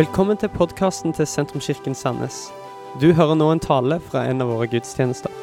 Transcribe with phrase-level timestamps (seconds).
[0.00, 2.36] Velkommen til podkasten til Sentrumskirken Sandnes.
[3.02, 5.34] Du hører nå en tale fra en av våre gudstjenester.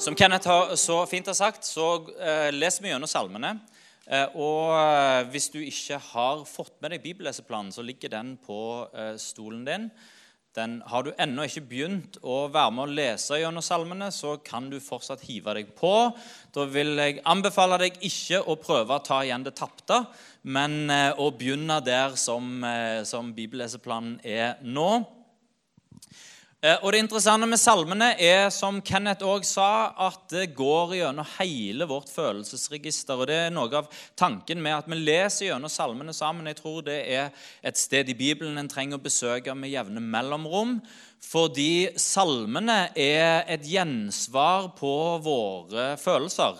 [0.00, 3.50] Som Kenneth har så fint har sagt, så eh, leser vi gjennom salmene.
[4.08, 8.58] Eh, og eh, hvis du ikke har fått med deg bibelleseplanen, så ligger den på
[8.96, 9.90] eh, stolen din.
[10.54, 14.68] Den, har du ennå ikke begynt å være med å lese gjennom salmene, så kan
[14.70, 15.90] du fortsatt hive deg på.
[16.54, 20.04] Da vil jeg anbefale deg ikke å prøve å ta igjen det tapte,
[20.46, 24.88] men eh, å begynne der som, eh, som bibelleseplanen er nå.
[26.64, 29.72] Eh, og Det interessante med salmene er, som Kenneth også sa,
[30.06, 33.20] at det går gjennom hele vårt følelsesregister.
[33.20, 36.46] og Det er noe av tanken med at vi leser gjennom salmene sammen.
[36.48, 37.28] Jeg tror det er
[37.62, 40.80] et sted i Bibelen en trenger å besøke med jevne mellomrom.
[41.20, 46.56] Fordi salmene er et gjensvar på våre følelser.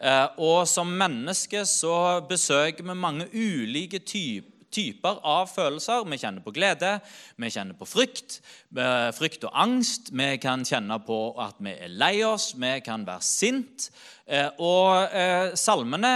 [0.00, 6.04] Eh, og som mennesker så besøker vi mange ulike typer typer av følelser.
[6.08, 6.96] Vi kjenner på glede,
[7.36, 8.40] vi kjenner på frykt,
[8.76, 10.12] eh, frykt og angst.
[10.12, 13.90] Vi kan kjenne på at vi er lei oss, vi kan være sint.
[14.26, 16.14] Eh, og eh, salmene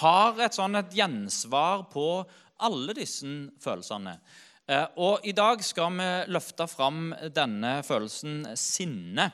[0.00, 2.24] har et sånn et gjensvar på
[2.64, 3.26] alle disse
[3.62, 4.18] følelsene.
[4.96, 9.26] Og i dag skal vi løfte fram denne følelsen sinne.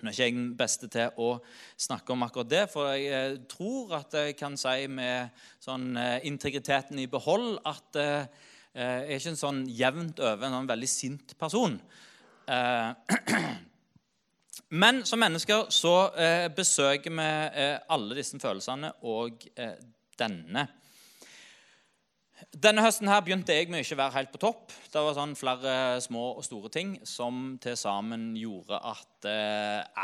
[0.00, 1.28] Nå er ikke jeg den beste til å
[1.76, 5.28] snakke om akkurat det, for jeg eh, tror at jeg kan si med
[5.60, 8.24] sånn eh, integriteten i behold at eh,
[8.70, 11.74] jeg er ikke en sånn jevnt over en sånn veldig sint person.
[14.82, 15.94] Men som mennesker så
[16.54, 17.26] besøker vi
[17.90, 19.42] alle disse følelsene og
[20.22, 20.68] denne.
[22.56, 24.72] Denne høsten her begynte jeg med å ikke være helt på topp.
[24.92, 30.00] Det var sånn flere små og store ting som til sammen gjorde at eh,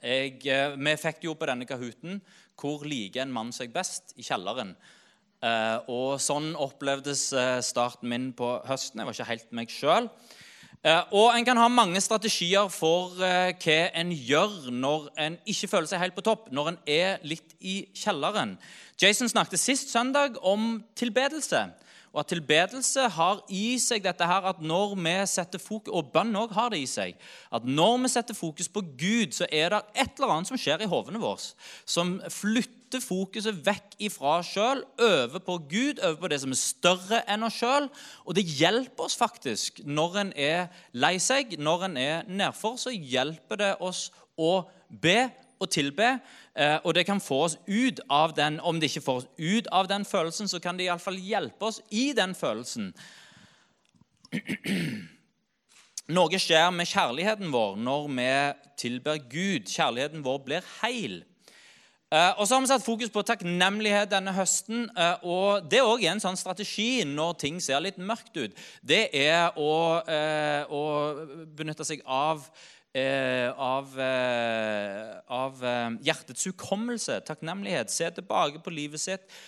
[0.00, 2.20] jeg, eh, Vi fikk jo på denne Kahooten
[2.60, 4.74] 'Hvor liker en mann seg best?' i kjelleren.
[5.40, 9.00] Eh, og sånn opplevdes eh, starten min på høsten.
[9.00, 10.10] Jeg var ikke helt meg sjøl.
[10.80, 15.68] Eh, og en kan ha mange strategier for eh, hva en gjør når en ikke
[15.68, 18.54] føler seg helt på topp, når en er litt i kjelleren.
[19.00, 21.66] Jason snakket sist søndag om tilbedelse.
[22.10, 26.34] Og at tilbedelse har i seg dette her at når vi setter fokus Og bønn
[26.38, 27.14] òg har det i seg.
[27.54, 30.82] At når vi setter fokus på Gud, så er det et eller annet som skjer
[30.82, 31.52] i hovene våre.
[31.86, 36.58] Som flytter fokuset vekk ifra oss sjøl, over på Gud, over på det som er
[36.58, 37.86] større enn oss sjøl.
[38.26, 42.90] Og det hjelper oss faktisk når en er lei seg, når en er nedfor, så
[42.90, 45.28] hjelper det oss å be
[45.60, 46.16] og tilbe.
[46.60, 48.60] Eh, og det kan få oss ut av den.
[48.60, 51.80] Om det ikke får oss ut av den følelsen, så kan det iallfall hjelpe oss
[51.88, 52.92] i den følelsen.
[56.10, 58.30] Noe skjer med kjærligheten vår når vi
[58.82, 59.70] tilber Gud.
[59.70, 61.22] Kjærligheten vår blir heil.
[62.10, 64.90] Eh, og så har vi satt fokus på takknemlighet denne høsten.
[64.92, 68.60] Eh, og Det er òg en sånn strategi når ting ser litt mørkt ut.
[68.82, 69.72] Det er å,
[70.68, 70.82] å
[71.56, 72.44] benytte seg av
[72.92, 77.90] Eh, av, eh, av eh, hjertets hukommelse, takknemlighet.
[77.90, 79.40] Se tilbake på livet sitt.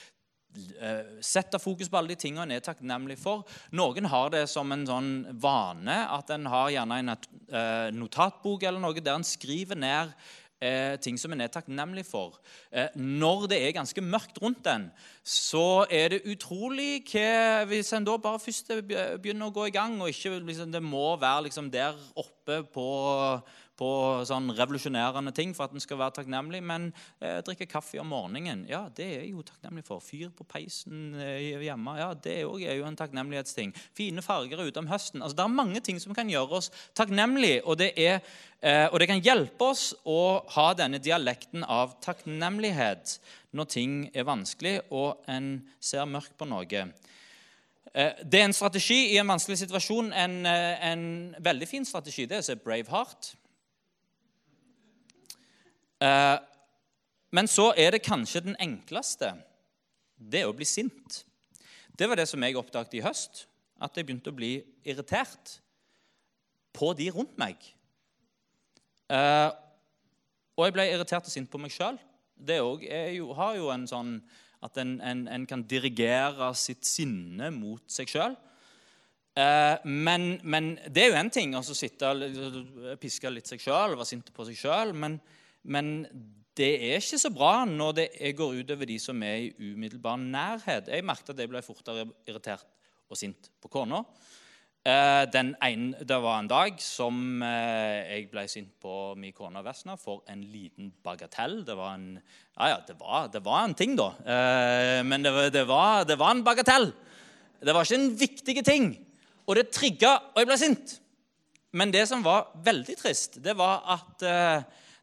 [1.25, 3.47] Sette fokus på alle de tingene en er takknemlig for.
[3.73, 5.09] Noen har det som en sånn
[5.41, 10.13] vane at en har gjerne en notatbok eller noe der en skriver ned
[10.63, 12.39] eh, ting som en er takknemlig for.
[12.71, 14.89] Eh, når det er ganske mørkt rundt den,
[15.25, 20.01] så er det utrolig hva Hvis en da bare først begynner å gå i gang,
[20.01, 22.89] og ikke liksom, det må være liksom, der oppe på
[23.83, 23.91] på
[24.29, 26.63] sånn revolusjonerende ting for at en skal være takknemlig.
[26.67, 30.03] Men eh, drikke kaffe om morgenen, ja, det er jo takknemlig for.
[30.05, 33.75] Fyr på peisen eh, hjemme, ja, det er jo en takknemlighetsting.
[33.99, 35.23] Fine farger ute om høsten.
[35.23, 37.63] altså Det er mange ting som kan gjøre oss takknemlige.
[37.67, 38.21] Og det, er,
[38.63, 43.19] eh, og det kan hjelpe oss å ha denne dialekten av takknemlighet
[43.53, 46.87] når ting er vanskelig og en ser mørkt på noe.
[47.93, 50.13] Eh, det er en strategi i en vanskelig situasjon.
[50.17, 53.35] En, eh, en veldig fin strategi det er å se Braveheart.
[56.03, 56.39] Eh,
[57.33, 59.33] men så er det kanskje den enkleste.
[60.17, 61.23] Det er å bli sint.
[61.97, 63.47] Det var det som jeg oppdaget i høst.
[63.83, 64.55] At jeg begynte å bli
[64.87, 65.59] irritert
[66.73, 67.59] på de rundt meg.
[69.13, 69.51] Eh,
[70.57, 71.99] og jeg ble irritert og sint på meg sjøl.
[72.37, 72.85] Det òg
[73.37, 74.17] har jo en sånn
[74.63, 78.35] at en, en, en, kan dirigere sitt sinne mot seg sjøl.
[79.35, 83.97] Eh, men, men, det er jo én ting å sitte og piske litt seg sjøl
[83.97, 84.95] være sint på seg sjøl.
[84.95, 85.19] Men,
[85.63, 86.07] men
[86.57, 90.91] det er ikke så bra når det går utover de som er i umiddelbar nærhet.
[90.93, 92.67] Jeg merket at jeg ble fortere irritert
[93.09, 94.03] og sint på kona.
[94.83, 100.25] Eh, det var en dag som eh, jeg ble sint på min kone Vesna for
[100.33, 101.61] en liten bagatell.
[101.65, 104.11] Det var en, ja, ja, det var, det var en ting, da.
[104.21, 106.91] Eh, men det, det, var, det, var, en bagatell.
[107.63, 108.91] Det var ikke en viktig ting.
[109.47, 110.97] Og det trigga, og jeg ble sint.
[111.79, 114.27] Men det som var veldig trist, det var at,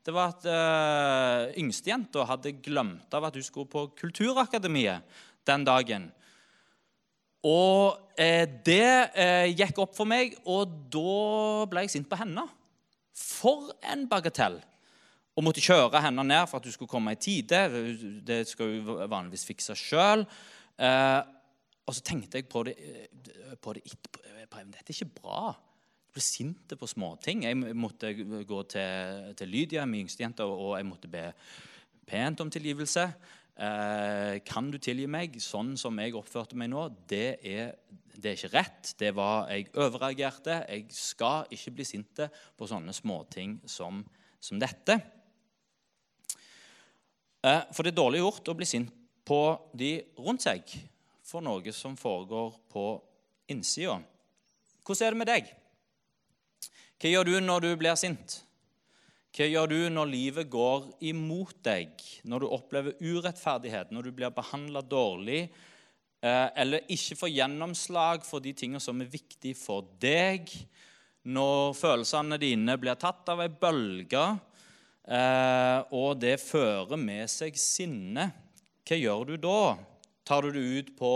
[0.10, 5.06] det var at uh, yngstejenta hadde glemt av at hun skulle på Kulturakademiet
[5.46, 6.08] den dagen.
[7.46, 12.48] Og uh, det uh, gikk opp for meg, og da ble jeg sint på henne.
[13.14, 14.58] For en bagatell!
[15.38, 17.62] Og måtte kjøre henne ned for at hun skulle komme i tide.
[18.26, 20.26] Det skal hun vanligvis fikse sjøl.
[20.80, 21.22] Uh,
[21.86, 24.26] og så tenkte jeg på det, eh, på det etterpå.
[24.50, 25.54] Dette er ikke bra.
[26.10, 27.44] Ble sinte på småting.
[27.46, 28.14] Jeg måtte
[28.48, 31.28] gå til, til Lydia, min yngste jente, og jeg måtte be
[32.10, 33.06] pent om tilgivelse.
[33.60, 36.86] Eh, kan du tilgi meg sånn som jeg oppførte meg nå?
[37.10, 37.74] Det er,
[38.16, 38.94] det er ikke rett.
[38.98, 40.62] Det var, Jeg overreagerte.
[40.70, 44.02] Jeg skal ikke bli sinte på sånne småting som,
[44.40, 44.96] som dette.
[47.44, 48.96] Eh, for det er dårlig gjort å bli sint
[49.28, 49.42] på
[49.78, 50.72] de rundt seg
[51.22, 52.86] for noe som foregår på
[53.52, 54.00] innsida.
[54.82, 55.52] Hvordan er det med deg?
[57.00, 58.42] Hva gjør du når du blir sint?
[59.32, 61.94] Hva gjør du når livet går imot deg,
[62.28, 65.46] når du opplever urettferdighet, når du blir behandla dårlig,
[66.20, 70.52] eh, eller ikke får gjennomslag for de tingene som er viktige for deg,
[71.24, 74.26] når følelsene dine blir tatt av ei bølge,
[75.08, 78.28] eh, og det fører med seg sinne?
[78.84, 79.62] Hva gjør du da?
[80.28, 81.14] Tar du det ut på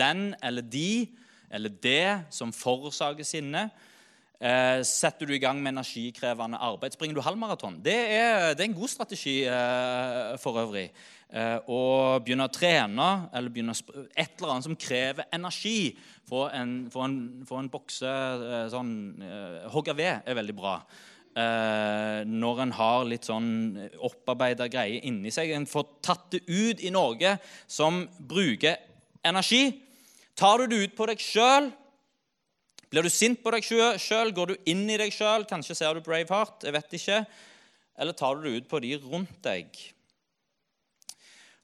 [0.00, 1.10] den eller de
[1.52, 3.66] eller det som forårsaker sinne?
[4.36, 7.78] Eh, setter du i gang med energikrevende arbeid, springer du halvmaraton.
[7.80, 7.94] Det,
[8.52, 10.90] det, er en god strategi eh, for øvrig.
[11.32, 11.80] Eh, å
[12.20, 15.96] begynne å trene eller begynne å et eller annet som krever energi.
[16.28, 17.16] Få en, for en,
[17.48, 18.92] for en bokse eh, sånn
[19.24, 20.76] eh, Hogge ved er veldig bra.
[21.36, 23.48] Eh, når en har litt sånn
[24.04, 25.54] opparbeida greier inni seg.
[25.56, 28.76] En får tatt det ut i Norge som bruker
[29.24, 29.64] energi.
[30.36, 31.72] Tar du det ut på deg sjøl
[32.92, 34.30] blir du sint på deg sjøl?
[34.34, 35.46] Går du inn i deg sjøl?
[35.48, 36.68] Kanskje ser du Braveheart?
[36.68, 37.20] Jeg vet ikke.
[37.98, 39.78] Eller tar du det ut på de rundt deg?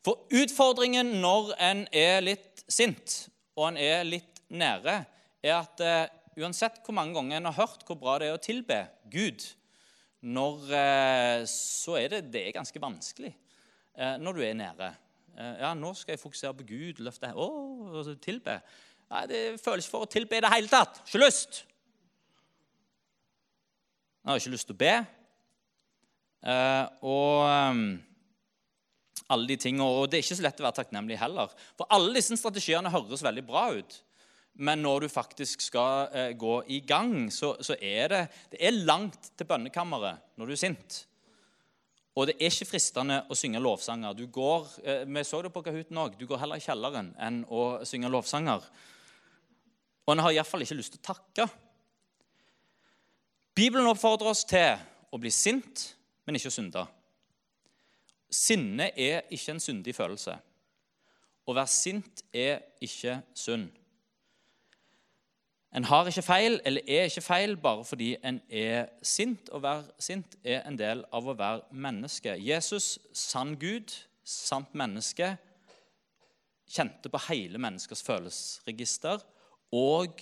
[0.03, 4.97] For utfordringen når en er litt sint, og en er litt nære,
[5.43, 8.43] er at uh, uansett hvor mange ganger en har hørt hvor bra det er å
[8.43, 8.81] tilbe
[9.13, 9.45] Gud,
[10.27, 14.93] når, uh, så er det, det er ganske vanskelig uh, når du er nære.
[15.33, 17.47] ja, nå skal jeg fokusere på Gud, løfte Å,
[18.21, 18.59] tilbe.
[19.13, 21.03] Nei, Det føles for å tilbe i det hele tatt.
[21.05, 21.65] Ikke lyst.
[24.23, 24.95] Jeg har ikke lyst til å be.
[26.43, 27.83] Uh, og um,
[29.31, 31.53] alle de tingene, og Det er ikke så lett å være takknemlig heller.
[31.77, 33.99] For alle disse strategiene høres veldig bra ut.
[34.63, 38.23] Men når du faktisk skal uh, gå i gang, så, så, er det,
[38.55, 41.03] det er langt til bønnekammeret når du er sint.
[42.17, 44.17] Og det er ikke fristende å synge lovsanger.
[44.17, 44.67] Du går,
[45.09, 46.19] vi så det på Kahooten òg.
[46.21, 48.67] Du går heller i kjelleren enn å synge lovsanger.
[50.07, 51.47] Og en har iallfall ikke lyst til å takke.
[53.55, 54.81] Bibelen oppfordrer oss til
[55.13, 55.93] å bli sint,
[56.25, 56.87] men ikke å synde.
[58.33, 60.39] Sinne er ikke en syndig følelse.
[61.43, 63.69] Å være sint er ikke synd.
[65.73, 69.49] En har ikke feil eller er ikke feil bare fordi en er sint.
[69.53, 72.35] Å være sint er en del av å være menneske.
[72.41, 73.95] Jesus, sann Gud,
[74.25, 75.35] sant menneske,
[76.73, 79.25] kjente på hele menneskers følelsesregister
[79.73, 80.21] og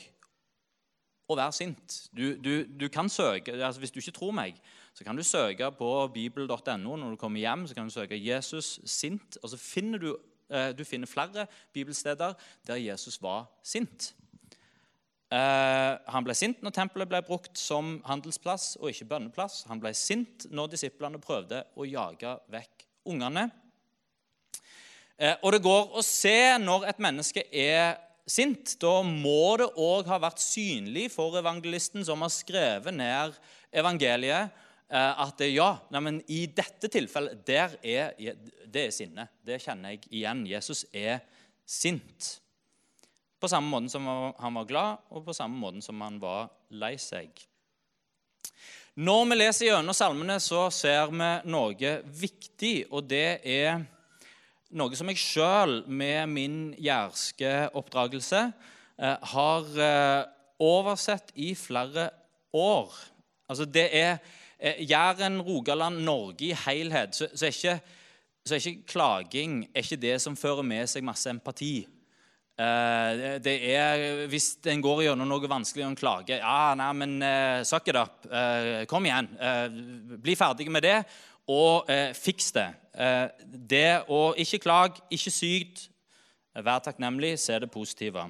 [1.30, 1.97] å være sint.
[2.16, 4.59] Du, du, du kan søke, altså Hvis du ikke tror meg,
[4.95, 6.97] så kan du søke på bibel.no.
[6.97, 10.16] Når du kommer hjem, så kan du søke 'Jesus sint', og så finner du,
[10.50, 12.35] eh, du finner flere bibelsteder
[12.66, 14.14] der Jesus var sint.
[15.30, 19.62] Eh, han ble sint når tempelet ble brukt som handelsplass og ikke bønneplass.
[19.71, 23.50] Han ble sint når disiplene prøvde å jage vekk ungene.
[25.19, 30.09] Eh, og det går å se når et menneske er sint, da må det òg
[30.11, 33.37] ha vært synlig for evangelisten som har skrevet ned
[33.71, 34.55] evangeliet,
[34.91, 38.15] eh, at ja, nei, i dette tilfellet der er,
[38.67, 39.27] det er sinne.
[39.43, 40.47] Det kjenner jeg igjen.
[40.51, 41.21] Jesus er
[41.67, 42.37] sint.
[43.41, 46.97] På samme måte som han var glad, og på samme måte som han var lei
[47.01, 47.33] seg.
[49.01, 53.81] Når vi leser gjennom salmene, så ser vi noe viktig, og det er
[54.77, 58.43] noe som jeg sjøl, med min jærske oppdragelse,
[59.00, 60.29] eh, har eh,
[60.62, 62.11] oversett i flere
[62.55, 62.95] år.
[63.50, 64.19] Altså det er
[64.59, 67.79] eh, Jæren, Rogaland, Norge i helhet, så, så, er ikke,
[68.47, 71.89] så er ikke klaging er ikke det som fører med seg masse empati.
[72.61, 77.62] Det er, Hvis en går gjennom noe vanskelig og en klager ja, nei, men uh,
[77.65, 78.27] Suck it up.
[78.29, 79.31] Uh, kom igjen.
[79.41, 80.99] Uh, bli ferdig med det,
[81.50, 82.69] og eh, fiks det.
[83.71, 85.87] det å ikke klage, ikke sykt,
[86.54, 88.25] vær takknemlig, se det positive.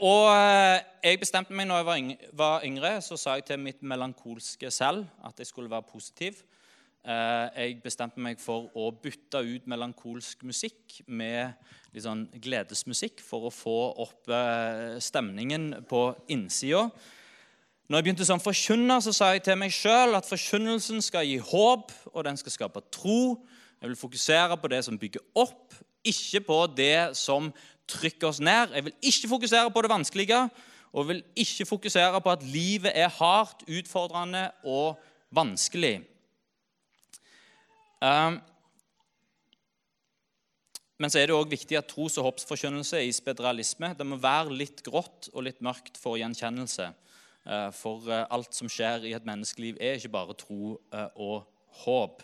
[0.00, 0.24] og
[1.04, 4.70] jeg bestemte meg når jeg var yngre, var yngre, så sa jeg til mitt melankolske
[4.70, 6.42] selv at jeg skulle være positiv.
[7.04, 11.52] jeg bestemte meg for å bytte ut melankolsk musikk med
[12.02, 16.88] sånn gledesmusikk for å få opp eh, stemningen på innsida.
[17.88, 21.36] Når jeg begynte som forkynner, så sa jeg til meg sjøl at forkynnelsen skal gi
[21.36, 23.44] håp, og den skal skape tro.
[23.80, 25.74] Jeg vil fokusere på det som bygger opp,
[26.04, 27.50] ikke på det som
[27.90, 28.72] trykker oss ned.
[28.72, 30.40] Jeg vil ikke fokusere på det vanskelige,
[30.94, 34.96] og vil ikke fokusere på at livet er hardt, utfordrende og
[35.34, 35.98] vanskelig.
[38.00, 38.40] Um,
[40.96, 43.92] men så er det òg viktig at tros- og håpsforkynnelse er i realisme.
[43.98, 46.92] Det må være litt grått og litt mørkt for gjenkjennelse.
[47.44, 51.44] Eh, for eh, alt som skjer i et menneskeliv, er ikke bare tro eh, og
[51.84, 52.22] håp.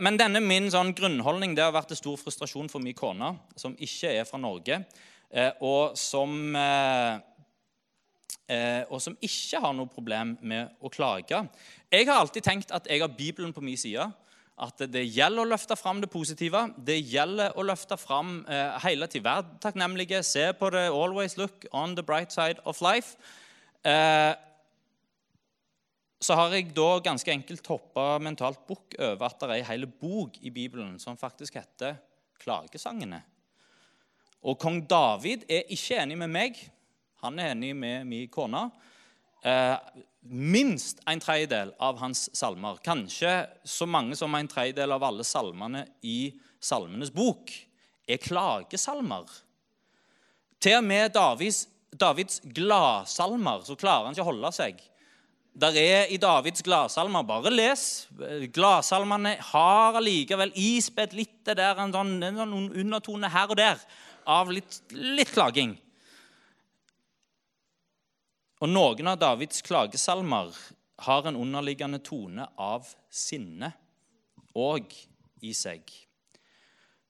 [0.00, 3.76] Men denne min sånn grunnholdning det har vært til stor frustrasjon for min kone, som
[3.78, 4.78] ikke er fra Norge,
[5.62, 6.56] og som,
[8.88, 11.42] og som ikke har noe problem med å klage.
[11.92, 14.08] Jeg har alltid tenkt at jeg har Bibelen på min side
[14.58, 16.64] at det gjelder å løfte fram det positive.
[16.74, 18.40] Det gjelder å løfte fram
[18.82, 19.28] hele tiden.
[19.28, 20.24] Vær takknemlige.
[20.26, 20.88] Se på det.
[20.88, 23.14] Always look on the bright side of life.
[23.86, 24.34] Eh,
[26.18, 29.86] så har jeg da ganske enkelt hoppa mentalt bukk over at det er ei hel
[29.86, 32.00] bok i Bibelen som faktisk heter
[32.42, 33.22] Klagesangene.
[34.46, 36.58] Og kong David er ikke enig med meg.
[37.22, 38.68] Han er enig med min kone.
[39.46, 39.74] Eh,
[40.22, 43.32] minst en tredjedel av hans salmer, kanskje
[43.66, 47.52] så mange som en tredjedel av alle salmene i Salmenes bok,
[48.08, 49.28] er klagesalmer.
[50.58, 54.80] Til og med Davids, Davids gladsalmer så klarer han ikke å holde seg.
[55.58, 58.06] Der er i Davids gladsalmer Bare les.
[58.54, 63.82] Gladsalmene har allikevel ispedd litt det der, en sånn, noen sånn undertone her og der
[64.28, 65.74] av litt, litt klaging.
[68.62, 70.54] Og noen av Davids klagesalmer
[71.06, 73.72] har en underliggende tone av sinne
[74.58, 74.94] òg
[75.46, 75.86] i seg.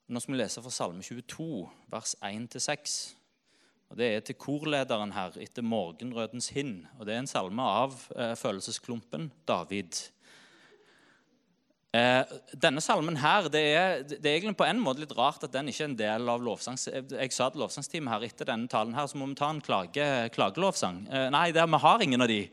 [0.09, 3.18] Nå skal vi lese fra Salme 22, vers 1-6.
[3.89, 6.87] Og Det er til korlederen her etter morgenrødens hinn.
[6.99, 9.97] Og Det er en salme av eh, følelsesklumpen David.
[11.89, 15.55] Eh, denne salmen her, det er, det er, egentlig på en måte litt rart at
[15.55, 16.85] den ikke er en del av lovsangs...
[16.85, 20.05] Jeg sa til lovsangsteamet her etter denne talen her, så må vi ta en klage,
[20.35, 21.01] klagelovsang.
[21.09, 22.43] Eh, nei, det, vi har ingen av de.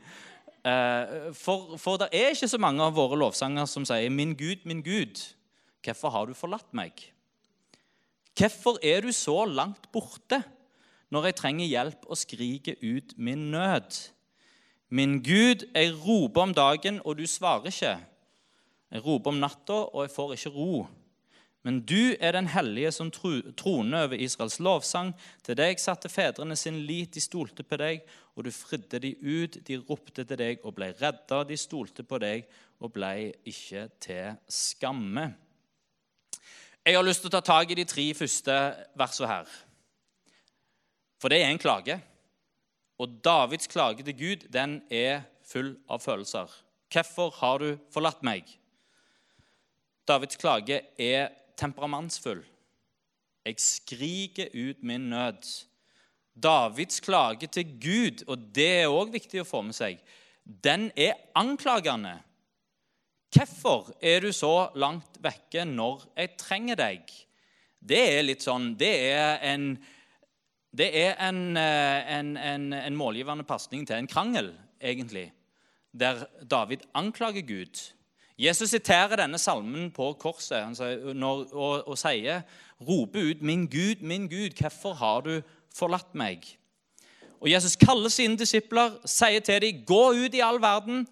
[0.65, 4.65] Eh, for, for det er ikke så mange av våre lovsanger som sier 'Min Gud,
[4.65, 5.21] min Gud,
[5.85, 7.11] hvorfor har du forlatt meg?'
[8.37, 10.43] Hvorfor er du så langt borte
[11.13, 13.97] når jeg trenger hjelp og skriker ut min nød?
[14.89, 17.97] Min Gud, jeg roper om dagen, og du svarer ikke.
[18.91, 20.87] Jeg roper om natta, og jeg får ikke ro.
[21.67, 25.11] Men du er den hellige som troner over Israels lovsang.
[25.43, 29.57] Til deg satte fedrene sin lit, de stolte på deg, og du fridde de ut.
[29.67, 32.47] De ropte til deg og ble redda, de stolte på deg
[32.79, 35.27] og ble ikke til skamme.
[36.87, 38.57] Jeg har lyst til å ta tak i de tre første
[38.95, 39.55] versene her.
[41.17, 41.97] For det er en klage.
[42.97, 46.51] Og Davids klage til Gud den er full av følelser.
[46.93, 48.47] Hvorfor har du forlatt meg?
[50.07, 52.43] Davids klage er temperamentsfull.
[53.47, 55.43] Jeg skriker ut min nød.
[56.43, 60.01] Davids klage til Gud, og det er òg viktig å få med seg,
[60.45, 62.19] den er anklagende.
[63.33, 67.09] Hvorfor er du så langt vekke når jeg trenger deg?
[67.77, 69.73] Det er litt sånn Det er en,
[70.77, 75.31] det er en, eh, en, en, en målgivende pasning til en krangel, egentlig,
[75.99, 77.93] der David anklager Gud.
[78.39, 82.41] Jesus siterer denne salmen på korset sier, når, og, og, sier,
[82.79, 85.41] 'Rope ut, 'Min Gud, min Gud, hvorfor har du
[85.73, 86.57] forlatt meg?'
[87.41, 91.07] Og Jesus kaller sine disipler, sier til dem, 'Gå ut i all verden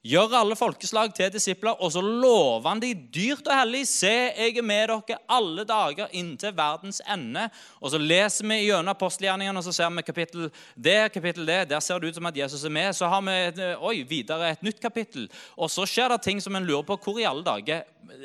[0.00, 3.82] Gjør alle folkeslag til disipler, og så lover han de dyrt og hellig.
[3.84, 7.42] Se, jeg er med dere alle dager inntil verdens ende.
[7.84, 11.58] Og så leser vi gjennom apostelgjerningene, og så ser vi kapittel det, kapittel det.
[11.68, 12.96] Der ser det ut som at Jesus er med.
[12.96, 15.28] Så har vi oi, videre et nytt kapittel.
[15.60, 16.96] Og så skjer det ting som en lurer på.
[16.96, 17.84] Hvor i alle dager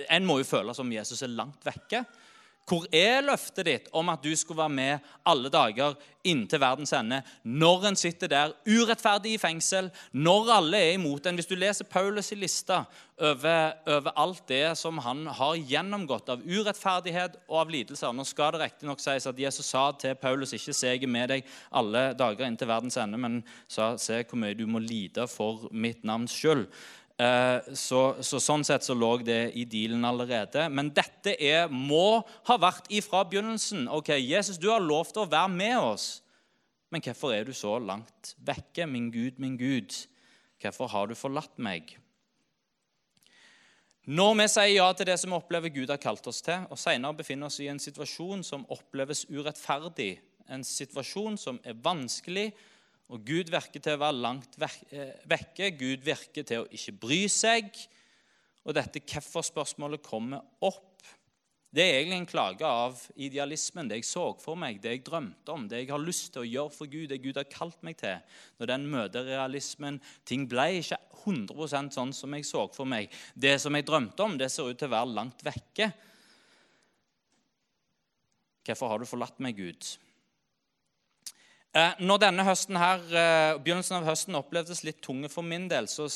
[0.10, 2.06] En må jo føle som Jesus er langt vekke.
[2.66, 5.94] Hvor er løftet ditt om at du skulle være med alle dager
[6.26, 7.20] inntil verdens ende?
[7.46, 11.38] Når en sitter der urettferdig i fengsel, når alle er imot en.
[11.38, 12.80] Hvis du leser Paulus' i lista
[13.22, 18.56] over, over, alt det som han har gjennomgått av urettferdighet og av lidelser Nå skal
[18.56, 22.08] det riktignok sies at Jesus sa til Paulus ikke se jeg er med deg alle
[22.18, 26.34] dager inntil verdens ende, men sa se hvor mye du må lide for mitt navns
[26.34, 26.66] skyld.
[27.16, 30.68] Eh, så, så, Sånn sett så lå det i dealen allerede.
[30.68, 33.88] Men dette er, må ha vært ifra begynnelsen.
[33.88, 36.10] Ok, Jesus, du har lovt å være med oss.
[36.92, 39.96] Men hvorfor er du så langt vekke, min Gud, min Gud?
[40.62, 41.96] Hvorfor har du forlatt meg?
[44.06, 46.78] Når vi sier ja til det som vi opplever Gud har kalt oss til, og
[46.78, 52.52] senere befinner oss i en situasjon som oppleves urettferdig, en situasjon som er vanskelig,
[53.14, 55.70] og Gud virker til å være langt eh, vekke.
[55.78, 57.70] Gud virker til å ikke bry seg.
[58.66, 60.96] Og dette hvorfor-spørsmålet kommer opp.
[61.76, 65.52] Det er egentlig en klage av idealismen, det jeg så for meg, det jeg drømte
[65.52, 67.98] om, det jeg har lyst til å gjøre for Gud, det Gud har kalt meg
[68.00, 68.22] til.
[68.62, 73.12] Når den møter realismen Ting ble ikke 100% sånn som jeg så for meg.
[73.36, 75.90] Det som jeg drømte om, det ser ut til å være langt vekke.
[78.66, 79.92] Hvorfor har du forlatt meg, Gud?
[81.76, 85.90] Eh, når denne høsten her, eh, begynnelsen av høsten opplevdes litt tunge for min del,
[85.92, 86.08] så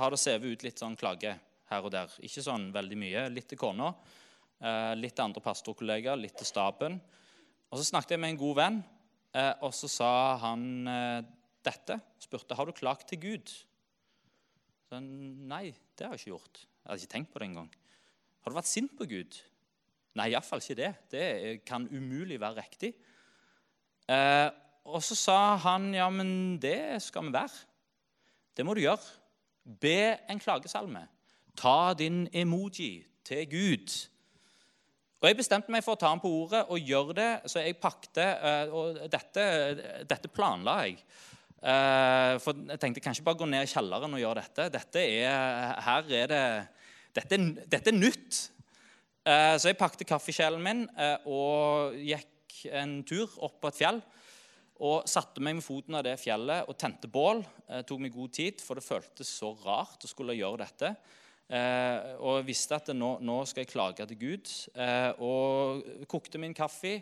[0.00, 1.34] har det sevet ut litt sånn klage
[1.68, 2.08] her og der.
[2.24, 3.26] Ikke sånn veldig mye.
[3.28, 3.94] Litt til kona,
[4.62, 6.98] eh, litt til andre pastorkollegaer, litt til staben.
[7.70, 8.84] Og Så snakket jeg med en god venn,
[9.62, 10.84] og så sa han
[11.62, 12.00] dette.
[12.18, 13.46] Spurte har du klagt til Gud.
[14.90, 16.54] Så, Nei, det har jeg ikke gjort.
[16.56, 17.70] Jeg hadde ikke tenkt på det engang.
[18.42, 19.40] Har du vært sint på Gud?
[20.16, 20.94] Nei, iallfall ikke det.
[21.10, 22.94] Det kan umulig være riktig.
[24.08, 24.50] Eh,
[24.88, 27.66] og så sa han ja, men det skal vi være.
[28.56, 29.18] Det må du gjøre.
[29.80, 31.04] Be en klagesalme.
[31.56, 33.96] Ta din emoji til Gud.
[35.20, 37.76] Og Jeg bestemte meg for å ta ham på ordet og gjøre det, så jeg
[37.76, 39.42] pakte eh, Og dette,
[40.08, 41.02] dette planla jeg.
[41.60, 44.70] Eh, for jeg tenkte kanskje bare gå ned i kjelleren og gjøre dette.
[44.78, 46.44] Dette er, her er det,
[47.20, 48.40] dette, dette er nytt.
[49.28, 50.86] Eh, så jeg pakte kaffekjelen min
[51.28, 54.00] og gikk en tur opp på et fjell
[54.80, 57.42] og satte meg med foten av det fjellet og tente bål.
[57.68, 60.94] Det tok meg god tid, for det føltes så rart å skulle gjøre dette.
[61.50, 64.52] Eh, og jeg visste at nå, nå, skal jeg klage til Gud.
[64.72, 67.00] Eh, og kokte min kaffe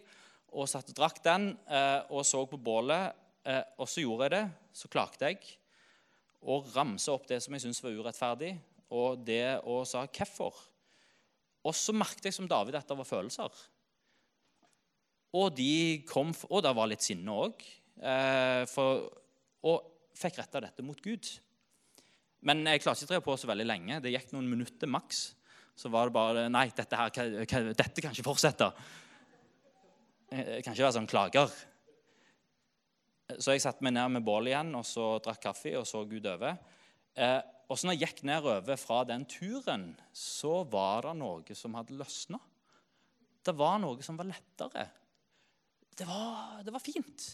[0.56, 3.14] og satt og drakk den eh, og så på bålet.
[3.46, 4.44] Eh, og så gjorde jeg det.
[4.74, 5.54] Så klagde jeg
[6.48, 8.52] og ramsa opp det som jeg syntes var urettferdig,
[8.94, 10.54] og det og sa hvorfor.
[11.66, 13.66] Og så merket jeg som David at det var følelser.
[15.36, 17.64] Og, de kom, og det var litt sinne òg.
[17.98, 18.78] Eh,
[19.68, 21.28] og fikk retta dette mot Gud.
[22.48, 23.98] Men jeg klarte ikke å på så veldig lenge.
[24.00, 25.32] Det gikk noen minutter maks.
[25.78, 28.70] Så var det bare Nei, dette, her, dette kan ikke fortsette.
[30.32, 31.52] Jeg kan ikke være sånn klager.
[33.36, 36.26] Så jeg satte meg ned med bålet igjen og så drakk kaffe og så Gud
[36.30, 36.56] over.
[37.18, 41.76] Eh, og så når jeg gikk nedover fra den turen, så var det noe som
[41.76, 42.40] hadde løsna.
[43.44, 44.86] Det var noe som var lettere
[45.98, 47.28] det var, det var fint.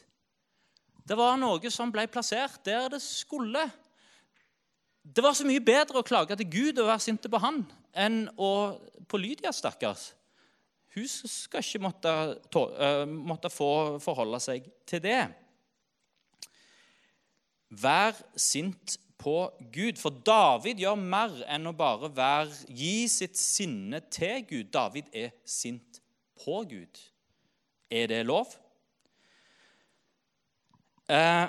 [1.05, 3.67] Det var noe som ble plassert der det skulle.
[5.05, 7.61] Det var så mye bedre å klage til Gud og være sinte på han
[7.93, 8.51] enn å,
[9.07, 10.15] på Lydia, stakkars.
[10.95, 12.11] Hun skal ikke måtte,
[12.57, 15.23] uh, måtte få forholde seg til det.
[17.75, 19.37] Vær sint på
[19.75, 19.99] Gud.
[20.01, 24.71] For David gjør mer enn å bare være, gi sitt sinne til Gud.
[24.73, 26.01] David er sint
[26.45, 27.03] på Gud.
[27.95, 28.51] Er det lov?
[31.07, 31.47] Eh,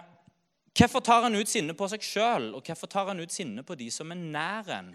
[0.77, 3.77] hvorfor tar han ut sinne på seg sjøl, og hvorfor tar han ut sinne på
[3.79, 4.91] de som er nær en?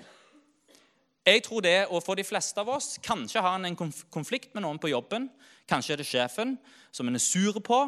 [1.27, 4.63] Jeg tror det, og For de fleste av oss kanskje har han en konflikt med
[4.63, 5.27] noen på jobben.
[5.69, 6.55] Kanskje er det sjefen
[6.93, 7.81] som en er sur på.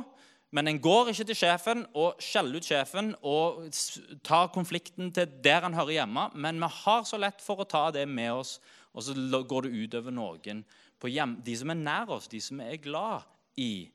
[0.53, 3.71] Men en går ikke til sjefen og skjeller ut sjefen og
[4.27, 6.29] tar konflikten til der han hører hjemme.
[6.35, 8.59] Men vi har så lett for å ta det med oss,
[8.93, 10.65] og så går det utover noen.
[11.01, 13.91] På hjem, de som er nær oss, de som er glad i.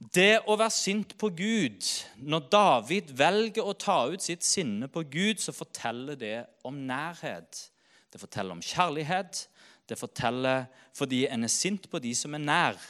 [0.00, 1.84] Det å være sint på Gud
[2.18, 7.66] Når David velger å ta ut sitt sinne på Gud, så forteller det om nærhet.
[8.10, 9.44] Det forteller om kjærlighet.
[9.86, 10.64] Det forteller
[10.96, 12.80] fordi en er sint på de som er nær.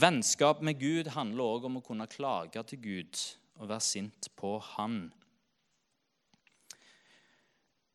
[0.00, 3.22] Vennskap med Gud handler også om å kunne klage til Gud
[3.60, 5.02] og være sint på Han.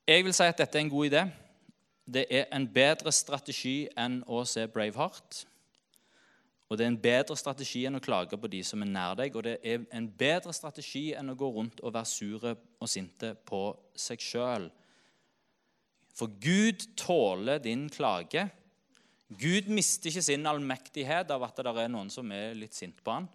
[0.05, 1.23] Jeg vil si at dette er en god idé.
[2.05, 5.45] Det er en bedre strategi enn å se Braveheart.
[6.69, 9.35] Og det er en bedre strategi enn å klage på de som er nær deg.
[9.37, 13.33] Og det er en bedre strategi enn å gå rundt og være sure og sinte
[13.45, 14.69] på seg sjøl.
[16.15, 18.47] For Gud tåler din klage
[19.25, 23.15] Gud mister ikke sin allmektighet av at det er noen som er litt sint på
[23.15, 23.25] han.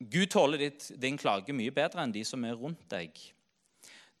[0.00, 0.66] Gud tåler
[1.00, 3.16] din klage mye bedre enn de som er rundt deg.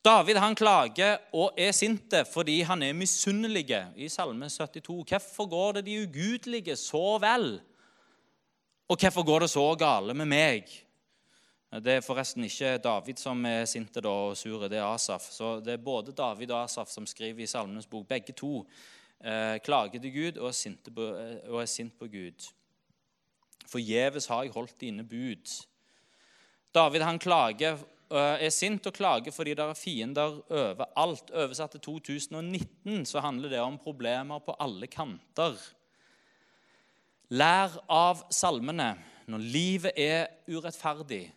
[0.04, 3.66] David han klager og er sinte fordi han er misunnelig
[4.00, 5.04] i Salme 72.
[5.10, 7.60] Hvorfor går det de ugudelige så vel?
[8.88, 10.72] Og hvorfor går det så gale med meg?
[11.84, 15.28] Det er forresten ikke David som er sinte og sure, det er Asaf.
[15.30, 18.08] Så det er både David og Asaf som skriver i Salmenes bok.
[18.08, 18.64] Begge to
[19.20, 22.48] eh, klager til Gud og er, på, eh, og er sint på Gud.
[23.68, 25.60] Forgjeves har jeg holdt dine bud.
[26.74, 27.76] David han klager
[28.10, 31.30] er sint og klager fordi det er fiender overalt.
[31.30, 35.58] Oversatt til 2019 så handler det om problemer på alle kanter.
[37.30, 38.96] Lær av salmene.
[39.30, 41.28] Når livet er urettferdig,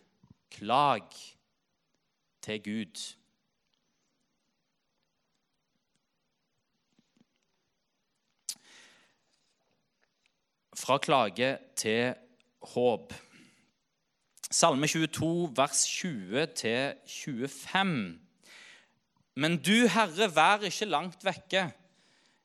[0.50, 1.06] klag
[2.42, 3.02] til Gud.
[10.74, 12.16] Fra klage til
[12.74, 13.14] håp.
[14.54, 18.18] Salme 22, vers 20-25.
[19.34, 21.64] Men du, Herre, vær ikke langt vekke.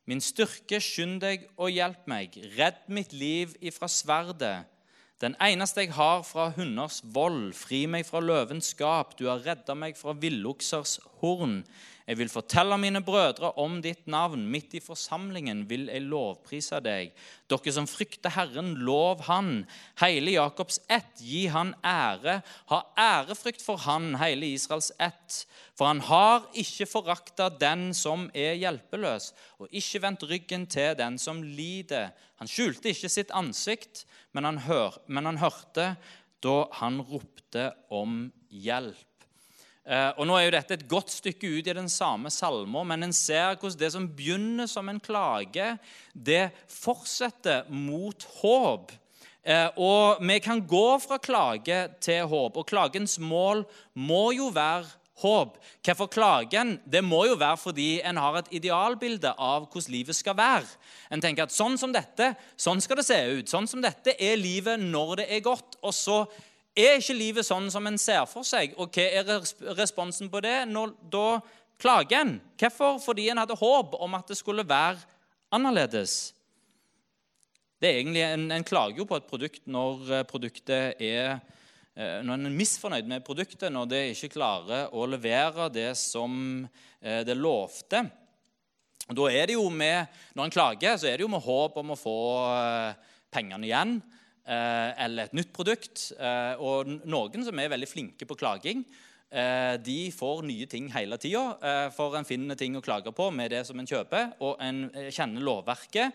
[0.09, 2.33] Min styrke, skynd deg og hjelp meg.
[2.55, 4.65] Redd mitt liv ifra sverdet.
[5.21, 7.53] Den eneste jeg har fra hunders vold.
[7.53, 9.13] Fri meg fra løvens skap.
[9.19, 11.61] Du har redda meg fra villoksers horn.
[12.09, 14.41] Jeg vil fortelle mine brødre om ditt navn.
[14.49, 17.11] Midt i forsamlingen vil jeg lovprise deg.
[17.45, 19.67] Dere som frykter Herren, lov Han.
[20.01, 22.39] Hele Jakobs ett, gi Han ære.
[22.71, 25.43] Ha ærefrykt for Han, hele Israels ett.
[25.77, 29.29] For han har ikke forakta den som er hjelpeløs,
[29.61, 32.09] og ikke vendt ryggen til den som lider.
[32.41, 35.93] Han skjulte ikke sitt ansikt, men han, hør, men han hørte
[36.41, 39.08] da han ropte om hjelp.
[39.87, 43.07] Eh, og Nå er jo dette et godt stykke ut i den samme salmen, men
[43.07, 45.71] en ser hvordan det som begynner som en klage,
[46.13, 48.93] det fortsetter mot håp.
[49.43, 53.63] Eh, og vi kan gå fra klage til håp, og klagens mål
[53.95, 54.85] må jo være
[55.23, 55.57] håp.
[55.83, 56.77] Hvorfor klagen?
[56.85, 60.67] Det må jo være fordi en har et idealbilde av hvordan livet skal være.
[61.11, 63.51] En tenker at sånn som dette, sånn skal det se ut.
[63.51, 65.79] Sånn som dette er livet når det er godt.
[65.83, 66.21] Og så
[66.79, 68.75] er ikke livet sånn som en ser for seg?
[68.79, 70.63] Og hva er responsen på det?
[70.69, 71.39] Når, da
[71.79, 72.35] klager en.
[72.59, 72.99] Hvorfor?
[73.03, 74.99] Fordi en hadde håp om at det skulle være
[75.55, 76.33] annerledes.
[77.79, 81.39] Det er egentlig, En, en klager jo på et produkt når eh, produktet er
[81.95, 86.67] eh, når en er misfornøyd med produktet, når det ikke klarer å levere det som
[86.99, 88.03] eh, det lovte.
[89.09, 91.95] Da er det jo med, Når en klager, så er det jo med håp om
[91.95, 92.17] å få
[93.31, 93.95] pengene igjen.
[94.49, 96.07] Eh, eller et nytt produkt.
[96.17, 98.81] Eh, og noen som er veldig flinke på klaging,
[99.29, 101.91] eh, de får nye ting hele tida.
[101.93, 105.41] For en finner ting å klage på med det som en kjøper, og en kjenner
[105.41, 106.13] lovverket.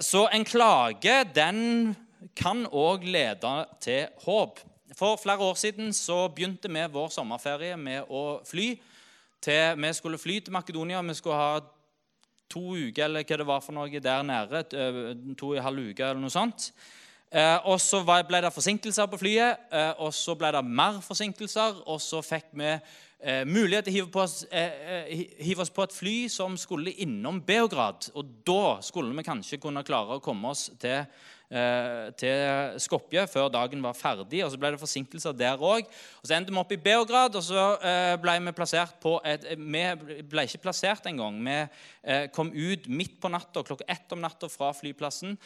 [0.00, 1.94] Så en klage den
[2.34, 4.60] kan òg lede til håp.
[4.96, 8.78] For flere år siden så begynte vi vår sommerferie med å fly.
[9.40, 11.02] Til, vi skulle fly til Makedonia.
[11.02, 11.60] Vi skulle ha
[12.48, 14.62] to uker eller hva det var for noe der nede.
[15.36, 16.70] To og en halv uke eller noe sånt.
[17.32, 21.82] Eh, og Så ble det forsinkelser på flyet, eh, og så ble det mer forsinkelser.
[21.86, 24.44] Og så fikk vi eh, mulighet til å hive, oss,
[25.42, 28.12] hive oss på et fly som skulle innom Beograd.
[28.14, 31.06] Og da skulle vi kanskje kunne klare å komme oss til
[31.46, 34.40] til Skopje før dagen var ferdig.
[34.42, 35.86] og Så ble det forsinkelser der òg.
[36.18, 37.68] Så endte vi opp i Beograd, og så
[38.18, 41.38] ble vi plassert på et Vi ble ikke plassert engang.
[41.46, 45.38] Vi kom ut midt på natta, klokka ett om natta fra flyplassen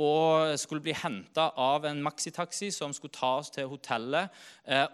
[0.00, 4.30] og skulle bli henta av en maxitaxi som skulle ta oss til hotellet.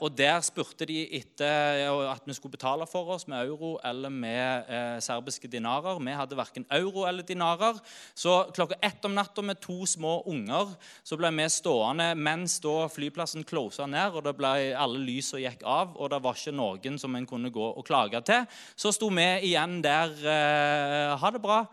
[0.02, 4.66] Og Der spurte de etter at vi skulle betale for oss med euro eller med
[5.04, 6.00] serbiske dinarer.
[6.02, 7.78] Vi hadde verken euro eller dinarer.
[8.14, 10.74] Så klokka ett om natta med to små unger,
[11.04, 15.64] så ble vi stående mens da flyplassen closa ned, og det ble, alle lysene gikk
[15.66, 18.46] av, og det var ikke noen som en kunne gå og klage til.
[18.76, 20.14] Så sto vi igjen der.
[20.36, 21.64] Eh, ha det bra.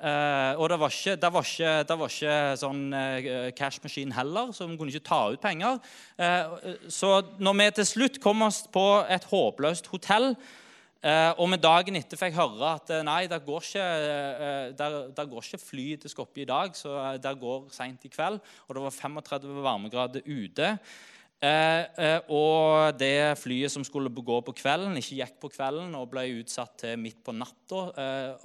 [0.00, 4.54] Uh, og det var, ikke, det, var ikke, det var ikke, sånn uh, cashmaskin heller,
[4.56, 5.76] så vi kunne ikke ta ut penger.
[6.16, 10.32] Uh, så når vi til slutt kom oss på et håpløst hotell,
[11.00, 14.96] Eh, og med dagen etter fikk høre at eh, nei, det går ikke, eh, der,
[15.16, 18.36] der går ikke fly til Skopje i dag, så det går seint i kveld.
[18.68, 20.76] Og det var 35 varmegrader ute.
[22.28, 26.76] og det flyet som skulle gå på kvelden, ikke gikk på kvelden og ble utsatt
[26.82, 27.80] til midt på natta.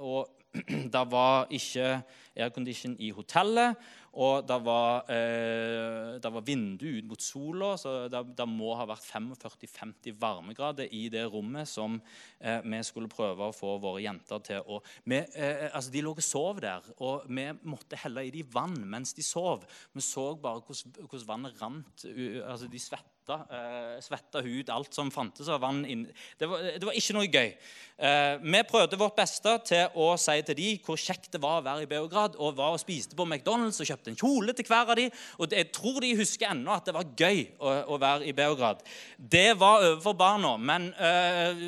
[0.00, 0.35] og
[0.94, 2.02] det var ikke
[2.36, 3.76] aircondition i hotellet.
[4.16, 9.04] Og det var, eh, var vindu ut mot sola, så det, det må ha vært
[9.04, 11.98] 45-50 varmegrader i det rommet som
[12.40, 16.14] eh, vi skulle prøve å få våre jenter til å vi, eh, altså De lå
[16.16, 19.66] og sov der, og vi måtte helle i dem vann mens de sov.
[19.92, 22.06] Vi så bare hvordan, vannet rant.
[22.06, 25.84] altså De svetta svetta, eh, svetta hud, alt som fantes av vann.
[25.84, 26.06] Inn.
[26.38, 26.46] Det
[26.78, 27.56] det var ikke noe gøy.
[27.98, 31.64] Eh, vi prøvde vårt beste til å si til dem hvor kjekt det var å
[31.64, 34.92] være i Beograd, og var og spiste på McDonald's og kjøpte en kjole til hver
[34.92, 35.06] av de,
[35.38, 38.82] Og jeg tror de husker ennå at det var gøy å, å, være i Beograd.
[39.18, 41.64] Det var overfor barna, men øh,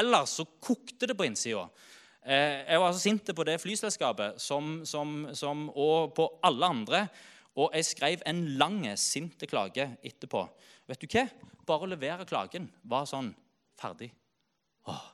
[0.00, 1.66] ellers så kokte det på innsida.
[2.26, 7.02] Eh, jeg var så sint på det flyselskapet som, som, som, og på alle andre.
[7.56, 10.42] Og jeg skrev en lang, sint klage etterpå.
[10.90, 11.26] Vet du hva?
[11.66, 13.32] Bare å levere klagen var sånn
[13.78, 14.10] ferdig.
[14.90, 15.06] Åh.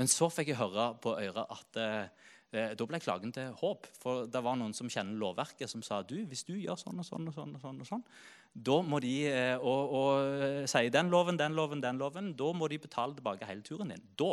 [0.00, 3.86] Men så fikk jeg høre på øret at eh, da ble klagen til håp.
[4.02, 7.06] For det var noen som kjenner lovverket, som sa du, hvis du gjør sånn og
[7.06, 8.06] sånn og sånn, og sånn, og sånn
[8.50, 12.32] da må de eh, og, og eh, si den loven, den loven, den loven.
[12.36, 14.02] Da må de betale tilbake hele turen din.
[14.18, 14.32] Da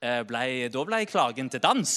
[0.00, 1.94] eh, ble, da ble klagen til dans.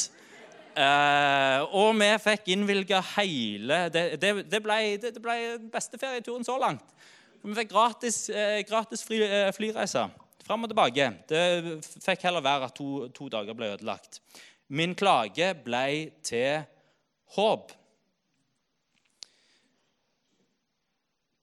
[0.74, 6.42] Uh, og vi fikk innvilga hele Det, det, det ble, det, ble den beste ferieturen
[6.42, 6.96] så langt.
[7.44, 10.10] Vi fikk gratis, uh, gratis fly, uh, flyreiser
[10.44, 11.12] fram og tilbake.
[11.30, 11.44] Det
[12.02, 14.18] fikk heller være at to, to dager ble ødelagt.
[14.68, 15.86] Min klage ble
[16.24, 16.64] til
[17.36, 17.74] håp.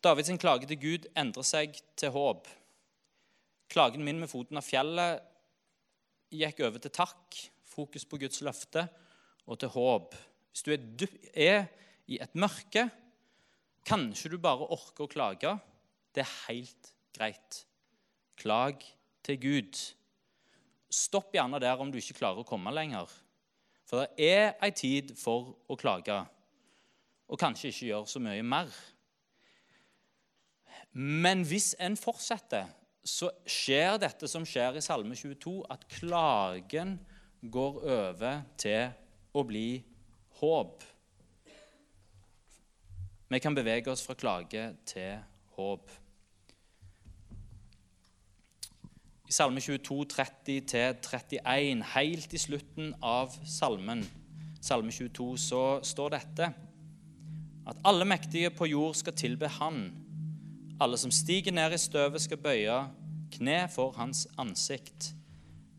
[0.01, 2.49] Davids klage til Gud endrer seg til håp.
[3.71, 5.21] Klagen min med foten av fjellet
[6.33, 7.37] gikk over til takk,
[7.69, 8.87] fokus på Guds løfte,
[9.47, 10.17] og til håp.
[10.51, 11.69] Hvis du er
[12.11, 12.89] i et mørke,
[13.87, 15.53] kanskje du bare orker å klage.
[16.15, 17.63] Det er helt greit.
[18.41, 18.83] Klag
[19.27, 19.81] til Gud.
[20.91, 23.11] Stopp gjerne der om du ikke klarer å komme lenger.
[23.87, 26.17] For det er ei tid for å klage,
[27.31, 28.75] og kanskje ikke gjøre så mye mer.
[30.95, 32.69] Men hvis en fortsetter,
[33.07, 36.99] så skjer dette som skjer i Salme 22, at klagen
[37.41, 38.91] går over til
[39.33, 39.81] å bli
[40.41, 40.85] håp.
[43.31, 45.21] Vi kan bevege oss fra klage til
[45.55, 45.91] håp.
[49.31, 54.01] I Salme 22, 30-31, helt i slutten av salmen,
[54.61, 56.49] Salme 22, så står dette
[57.71, 59.85] at alle mektige på jord skal tilbe Han.
[60.83, 62.81] Alle som stiger ned i støvet, skal bøye
[63.37, 65.13] kne for Hans ansikt.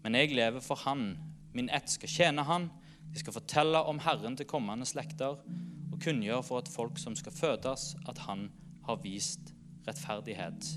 [0.06, 1.18] Men jeg lever for Han.
[1.52, 2.70] Min ett skal tjene Han.
[3.12, 5.44] De skal fortelle om Herren til kommende slekter
[5.92, 8.48] og kunngjøre for et folk som skal fødes, at Han
[8.88, 9.52] har vist
[9.84, 10.72] rettferdighet.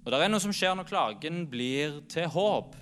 [0.00, 2.76] Og det er noe som skjer når klagen blir til håp.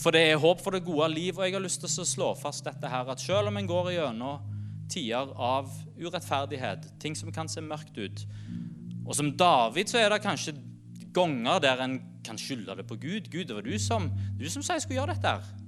[0.00, 2.30] For det er håp for det gode liv, og jeg har lyst til å slå
[2.38, 4.52] fast dette her, at selv om en går gjennom
[4.92, 8.20] tider av urettferdighet, ting som kan se mørkt ut
[9.06, 10.54] Og som David så er det kanskje
[11.14, 13.28] ganger der en kan skylde det på Gud.
[13.30, 14.08] Gud, det var du som,
[14.38, 15.30] du som sa jeg skulle gjøre dette.
[15.30, 15.66] her.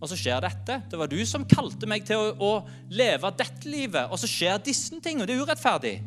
[0.00, 0.78] Og så skjer dette.
[0.88, 2.52] Det var du som kalte meg til å, å
[2.88, 4.08] leve dette livet.
[4.08, 5.98] Og så skjer disse ting, og det er urettferdig.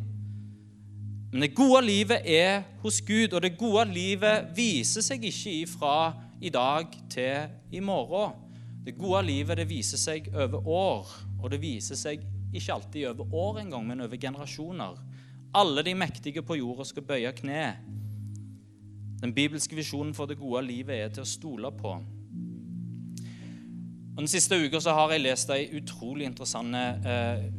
[1.34, 5.93] Men det gode livet er hos Gud, og det gode livet viser seg ikke ifra
[6.38, 8.36] i dag til i morgen.
[8.86, 11.10] Det gode livet det viser seg over år,
[11.41, 12.22] og det viser seg
[12.54, 15.02] ikke alltid over år engang, men over generasjoner.
[15.58, 17.65] Alle de mektige på jorda skal bøye kne.
[19.24, 21.96] Den bibelske visjonen for det gode livet er til å stole på.
[24.13, 27.50] Og Den siste uka har jeg lest ei utrolig interessant eh,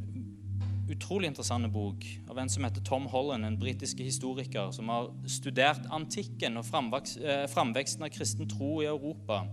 [0.91, 5.87] utrolig interessant bok av en som heter Tom Holland, en britisk historiker som har studert
[5.95, 6.67] antikken og
[7.21, 9.45] eh, framveksten av kristen tro i Europa.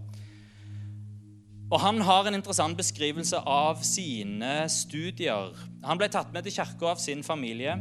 [1.72, 5.56] Og Han har en interessant beskrivelse av sine studier.
[5.86, 7.78] Han ble tatt med til kirka av sin familie,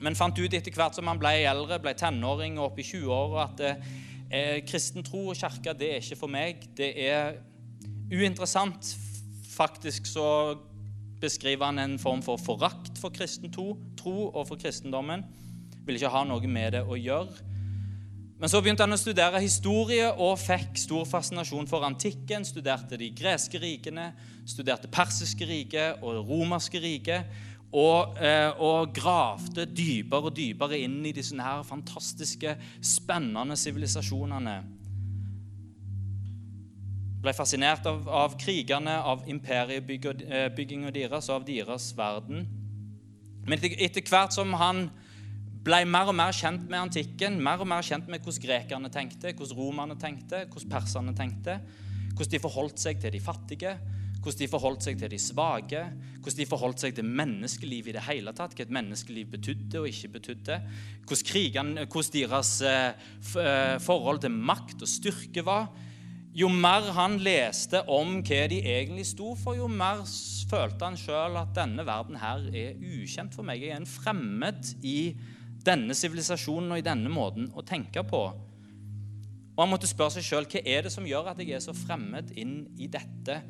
[0.00, 3.44] men fant ut etter hvert som han ble eldre, ble tenåring og opp i 20-åra,
[3.46, 3.62] at
[4.32, 6.66] eh, kristen tro og kirke det er ikke for meg.
[6.76, 7.38] Det er
[8.10, 8.96] uinteressant.
[9.50, 10.26] Faktisk så
[11.20, 13.76] beskriver han en form for forakt for kristen tro,
[14.28, 15.24] og for kristendommen.
[15.84, 17.46] Ville ikke ha noe med det å gjøre.
[18.40, 22.46] Men så begynte han å studere historie og fikk stor fascinasjon for antikken.
[22.48, 24.14] Studerte de greske rikene,
[24.48, 27.38] studerte persiske riket og det romerske riket.
[27.70, 34.79] Og, eh, og gravde dypere og dypere inn i disse her fantastiske, spennende sivilisasjonene
[37.20, 42.46] ble fascinert av, av krigene, av imperiebygginga eh, deres og av deres verden.
[43.44, 44.86] Men etter, etter, hvert som han
[45.64, 49.34] ble mer og mer kjent med antikken, mer og mer kjent med hvordan grekerne tenkte,
[49.36, 51.58] hvordan romerne tenkte, hvordan perserne tenkte,
[52.14, 53.74] hvordan de forholdt seg til de fattige,
[54.20, 55.82] hvordan de forholdt seg til de svake,
[56.20, 59.88] hvordan de forholdt seg til menneskeliv i det hele tatt, hva et menneskeliv betydde og
[59.88, 60.58] ikke betydde,
[61.04, 63.06] hvordan, krigene, hvordan deres eh,
[63.44, 65.70] eh, forhold til makt og styrke var.
[66.36, 70.04] Jo mer han leste om hva de egentlig sto for, jo mer
[70.50, 73.62] følte han sjøl at denne verden her er ukjent for meg.
[73.62, 75.14] Jeg er en fremmed i
[75.66, 78.22] denne sivilisasjonen og i denne måten å tenke på.
[79.50, 81.74] Og han måtte spørre seg sjøl hva er det som gjør at jeg er så
[81.76, 83.40] fremmed inn i dette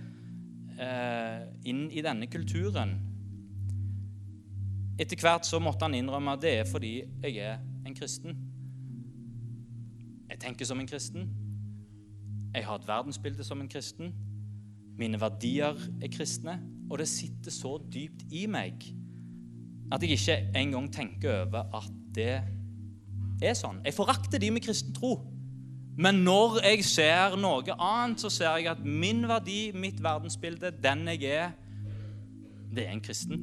[0.81, 2.95] Eh, inn i denne kulturen.
[5.01, 8.39] Etter hvert så måtte han innrømme at det er fordi jeg er en kristen.
[10.31, 11.29] Jeg tenker som en kristen.
[12.55, 14.15] Jeg har et verdensbilde som en kristen.
[14.99, 16.61] Mine verdier er kristne.
[16.91, 18.83] Og det sitter så dypt i meg
[19.91, 22.43] at jeg ikke engang tenker over at det
[23.43, 23.81] er sånn.
[23.85, 25.17] Jeg forakter de med kristen tro.
[25.99, 31.09] Men når jeg ser noe annet, så ser jeg at min verdi, mitt verdensbilde, den
[31.11, 31.51] jeg er,
[32.71, 33.43] det er en kristen.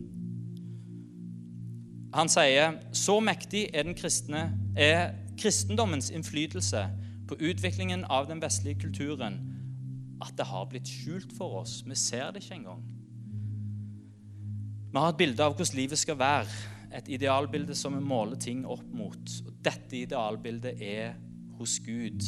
[2.16, 4.48] Han sier så mektig er, kristne,
[4.80, 6.88] er kristendommens innflytelse
[7.28, 9.40] på utviklingen av den vestlige kulturen
[10.22, 11.82] at det har blitt skjult for oss.
[11.86, 12.84] Vi ser det ikke engang.
[14.92, 16.50] Vi har et bilde av hvordan livet skal være,
[16.96, 19.34] et idealbilde som vi måler ting opp mot.
[19.46, 21.18] Og dette idealbildet er
[21.60, 22.24] hos Gud.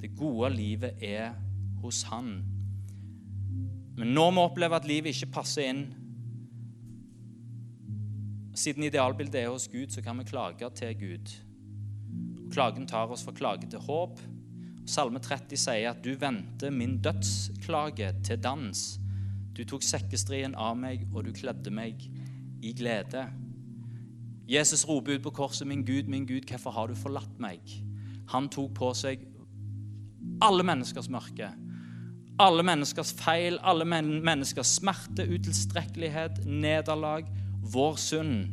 [0.00, 1.32] Det gode livet er
[1.80, 2.42] hos Han.
[3.96, 5.84] Men når vi opplever at livet ikke passer inn
[8.54, 11.30] Siden idealbildet er hos Gud, så kan vi klage til Gud.
[12.54, 14.20] Klagen tar oss fra klage til håp.
[14.86, 19.00] Salme 30 sier at 'du vendte min dødsklage til dans'.
[19.56, 22.10] Du tok sekkestrien av meg, og du kledde meg
[22.62, 23.26] i glede.
[24.48, 27.82] Jesus roper ut på korset, 'Min Gud, min Gud, hvorfor har du forlatt meg?'
[28.28, 29.18] Han tok på seg
[30.40, 31.50] alle menneskers mørke.
[32.38, 37.24] Alle menneskers feil, alle men menneskers smerte, utilstrekkelighet, nederlag,
[37.72, 38.52] vår synd.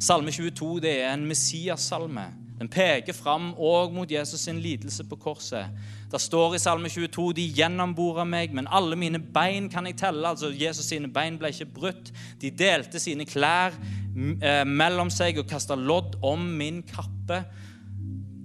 [0.00, 2.41] Salme 22 det er en Messias-salme.
[2.60, 5.72] Den peker fram òg mot Jesus sin lidelse på korset.
[6.12, 10.28] Det står i Salme 22 de gjennomborer meg, men alle mine bein kan jeg telle.
[10.28, 12.12] Altså Jesus sine bein ble ikke brutt.
[12.42, 17.42] De delte sine klær eh, mellom seg og kasta lodd om min kappe.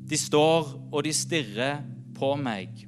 [0.07, 1.83] De står og de stirrer
[2.17, 2.87] på meg.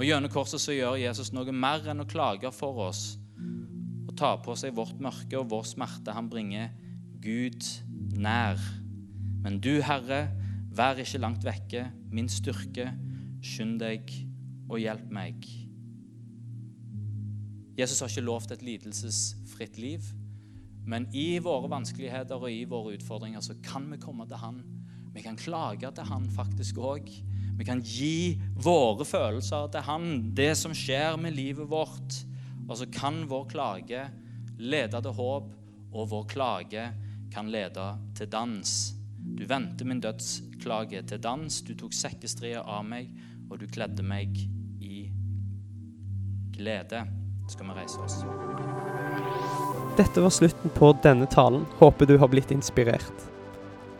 [0.00, 3.02] Og Gjennom korset så gjør Jesus noe mer enn å klage for oss
[4.08, 6.14] og ta på seg vårt mørke og vår smerte.
[6.16, 6.72] Han bringer
[7.22, 7.62] Gud
[8.16, 8.58] nær.
[9.44, 10.28] Men du, Herre,
[10.76, 12.90] vær ikke langt vekke, min styrke.
[13.40, 14.10] Skynd deg
[14.68, 15.46] og hjelp meg.
[17.78, 20.04] Jesus har ikke lovt et lidelsesfritt liv,
[20.84, 24.60] men i våre vanskeligheter og i våre utfordringer så kan vi komme til Han
[25.14, 27.08] vi kan klage til han faktisk òg.
[27.58, 32.20] Vi kan gi våre følelser til han, det som skjer med livet vårt.
[32.68, 34.06] Og så kan vår klage
[34.60, 35.50] lede til håp,
[35.90, 36.86] og vår klage
[37.34, 38.99] kan lede til dans.
[39.20, 41.60] Du vendte min dødsklage til dans.
[41.64, 43.10] Du tok sekkestria av meg,
[43.50, 44.36] og du kledde meg
[44.80, 45.06] i
[46.56, 47.04] glede.
[47.50, 48.20] Skal vi reise oss.
[49.98, 51.66] Dette var slutten på denne talen.
[51.80, 53.26] Håper du har blitt inspirert.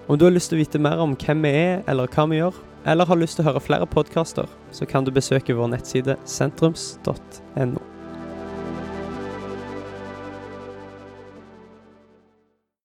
[0.06, 2.40] Om du har lyst til å vite mer om hvem vi er, eller hva vi
[2.40, 2.56] gjør,
[2.90, 7.82] eller har lyst til å høre flere podkaster, så kan du besøke vår nettside sentrums.no.